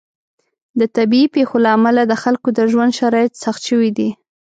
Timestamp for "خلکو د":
2.23-2.59